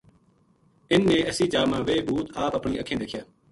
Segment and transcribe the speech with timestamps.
[0.91, 3.23] اِنھ نے اسی جا ما ویہ بھوت آپ اپنی اَکھیں دیکھیا